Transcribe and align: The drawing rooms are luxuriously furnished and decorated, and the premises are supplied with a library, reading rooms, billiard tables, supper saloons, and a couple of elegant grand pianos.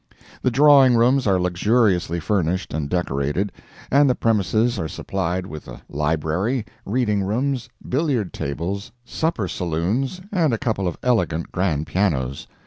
The 0.41 0.49
drawing 0.49 0.95
rooms 0.95 1.27
are 1.27 1.39
luxuriously 1.39 2.19
furnished 2.19 2.73
and 2.73 2.89
decorated, 2.89 3.51
and 3.91 4.09
the 4.09 4.15
premises 4.15 4.79
are 4.79 4.87
supplied 4.87 5.45
with 5.45 5.67
a 5.67 5.83
library, 5.87 6.65
reading 6.87 7.21
rooms, 7.21 7.69
billiard 7.87 8.33
tables, 8.33 8.91
supper 9.05 9.47
saloons, 9.47 10.19
and 10.31 10.55
a 10.55 10.57
couple 10.57 10.87
of 10.87 10.97
elegant 11.03 11.51
grand 11.51 11.85
pianos. 11.85 12.47